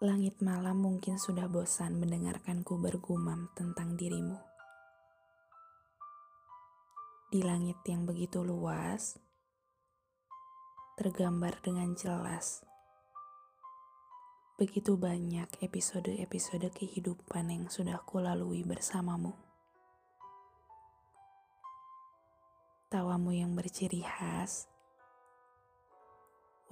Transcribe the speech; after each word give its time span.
Langit 0.00 0.40
malam 0.40 0.80
mungkin 0.80 1.20
sudah 1.20 1.44
bosan 1.44 2.00
mendengarkanku 2.00 2.80
bergumam 2.80 3.52
tentang 3.52 4.00
dirimu. 4.00 4.40
Di 7.28 7.44
langit 7.44 7.84
yang 7.84 8.08
begitu 8.08 8.40
luas, 8.40 9.20
tergambar 10.96 11.60
dengan 11.60 11.92
jelas. 11.92 12.64
Begitu 14.56 14.96
banyak 14.96 15.60
episode-episode 15.60 16.72
kehidupan 16.72 17.52
yang 17.52 17.64
sudah 17.68 18.00
kulalui 18.00 18.64
bersamamu. 18.64 19.36
Tawamu 22.88 23.36
yang 23.36 23.52
berciri 23.52 24.00
khas, 24.00 24.64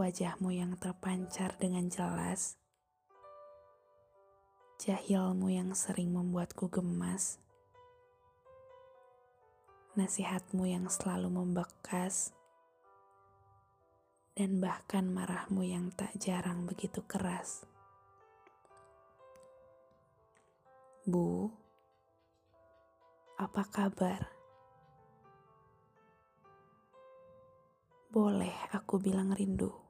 wajahmu 0.00 0.48
yang 0.48 0.80
terpancar 0.80 1.60
dengan 1.60 1.92
jelas, 1.92 2.56
jahilmu 4.78 5.50
yang 5.50 5.74
sering 5.74 6.14
membuatku 6.14 6.70
gemas, 6.70 7.42
nasihatmu 9.98 10.70
yang 10.70 10.86
selalu 10.86 11.34
membekas, 11.34 12.30
dan 14.38 14.62
bahkan 14.62 15.02
marahmu 15.10 15.66
yang 15.66 15.90
tak 15.90 16.14
jarang 16.22 16.62
begitu 16.62 17.02
keras. 17.02 17.66
Bu, 21.02 21.50
apa 23.34 23.66
kabar? 23.66 24.30
Boleh 28.14 28.54
aku 28.70 29.02
bilang 29.02 29.34
rindu. 29.34 29.87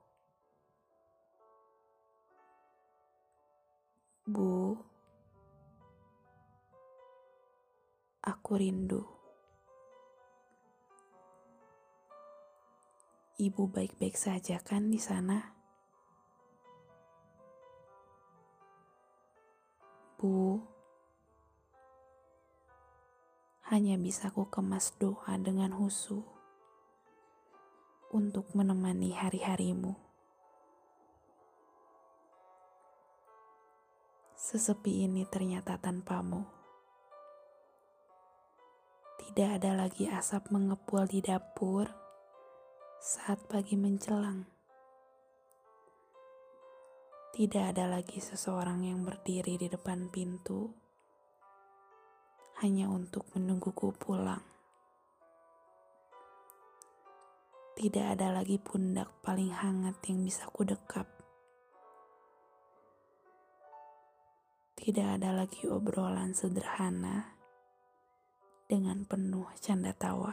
Bu, 4.28 4.77
aku 8.21 8.52
rindu. 8.60 9.09
Ibu 13.40 13.73
baik-baik 13.73 14.21
saja 14.21 14.60
kan 14.60 14.93
di 14.93 15.01
sana? 15.01 15.56
Bu, 20.21 20.60
hanya 23.73 23.96
bisa 23.96 24.29
ku 24.29 24.45
kemas 24.52 24.93
doa 25.01 25.40
dengan 25.40 25.73
husu 25.73 26.21
untuk 28.12 28.52
menemani 28.52 29.16
hari-harimu. 29.16 30.07
Sesepi 34.49 35.04
ini 35.04 35.29
ternyata 35.29 35.77
tanpamu. 35.77 36.41
Tidak 39.21 39.60
ada 39.60 39.77
lagi 39.77 40.09
asap 40.09 40.49
mengepul 40.57 41.05
di 41.05 41.21
dapur 41.21 41.85
saat 42.96 43.45
pagi 43.45 43.77
menjelang. 43.77 44.49
Tidak 47.37 47.60
ada 47.60 47.93
lagi 47.93 48.24
seseorang 48.24 48.88
yang 48.88 49.05
berdiri 49.05 49.60
di 49.60 49.68
depan 49.68 50.09
pintu 50.09 50.73
hanya 52.65 52.88
untuk 52.88 53.29
menungguku 53.37 53.93
pulang. 54.01 54.40
Tidak 57.77 58.16
ada 58.16 58.33
lagi 58.33 58.57
pundak 58.57 59.12
paling 59.21 59.52
hangat 59.52 60.01
yang 60.09 60.24
bisa 60.24 60.49
ku 60.49 60.65
dekap 60.65 61.18
Tidak 64.88 65.20
ada 65.20 65.36
lagi 65.36 65.69
obrolan 65.69 66.32
sederhana 66.32 67.36
dengan 68.64 69.04
penuh 69.04 69.44
canda 69.60 69.93
tawa. 69.93 70.32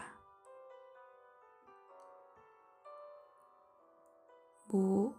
Bu, 4.72 5.12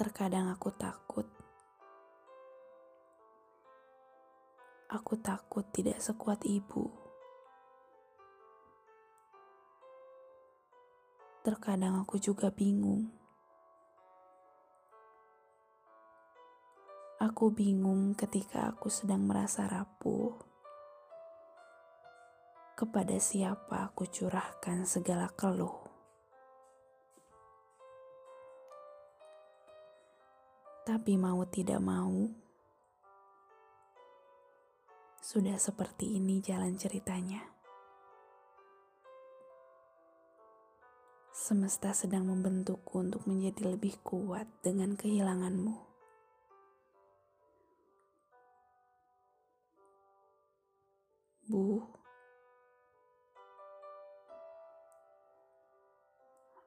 terkadang 0.00 0.48
aku 0.48 0.72
takut. 0.80 1.28
Aku 4.88 5.20
takut 5.20 5.68
tidak 5.76 6.00
sekuat 6.00 6.40
ibu. 6.48 6.88
Terkadang 11.44 12.00
aku 12.00 12.16
juga 12.16 12.48
bingung 12.48 13.12
Aku 17.22 17.54
bingung 17.54 18.18
ketika 18.18 18.74
aku 18.74 18.90
sedang 18.90 19.30
merasa 19.30 19.70
rapuh. 19.70 20.34
Kepada 22.74 23.14
siapa 23.22 23.86
aku 23.86 24.10
curahkan 24.10 24.82
segala 24.82 25.30
keluh. 25.30 25.86
Tapi 30.82 31.14
mau 31.14 31.46
tidak 31.46 31.78
mau, 31.78 32.26
sudah 35.22 35.62
seperti 35.62 36.18
ini 36.18 36.42
jalan 36.42 36.74
ceritanya. 36.74 37.38
Semesta 41.30 41.94
sedang 41.94 42.26
membentukku 42.26 42.98
untuk 42.98 43.30
menjadi 43.30 43.78
lebih 43.78 44.02
kuat 44.02 44.50
dengan 44.66 44.98
kehilanganmu. 44.98 45.91
Bu, 51.52 51.84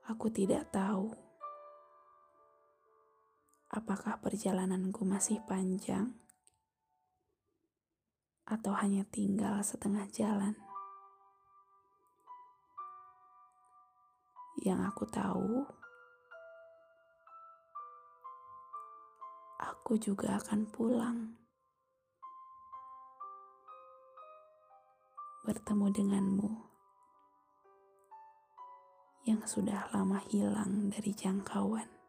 aku 0.05 0.29
tidak 0.29 0.69
tahu 0.69 1.09
apakah 3.73 4.21
perjalananku 4.21 5.01
masih 5.01 5.41
panjang 5.49 6.13
atau 8.45 8.77
hanya 8.77 9.01
tinggal 9.09 9.57
setengah 9.65 10.05
jalan. 10.13 10.53
Yang 14.61 14.85
aku 14.85 15.03
tahu, 15.09 15.65
aku 19.57 19.97
juga 19.97 20.37
akan 20.37 20.69
pulang. 20.69 21.44
Bertemu 25.45 25.93
denganmu 25.93 26.51
yang 29.29 29.45
sudah 29.45 29.93
lama 29.93 30.17
hilang 30.25 30.89
dari 30.89 31.13
jangkauan. 31.13 32.04